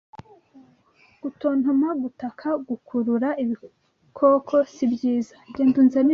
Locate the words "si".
4.73-4.85